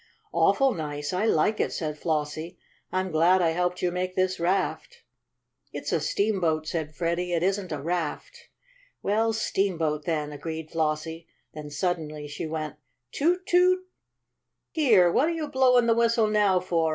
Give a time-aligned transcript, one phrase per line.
[0.33, 2.57] "Awful nice I like it," said Flossie.
[2.91, 5.03] "I'm glad I helped you make this raft."
[5.71, 7.33] "It's a steamboat," said Freddie.
[7.33, 8.49] "It isn't a raft."
[9.03, 11.27] "Well, steamboat, then," agreed Flossie.
[11.53, 12.77] Then she suddenly went:
[13.11, 13.45] "Toot!
[13.45, 13.81] Toot!"
[14.71, 15.11] "Here!
[15.11, 16.89] what you blowin' the whistle now for?"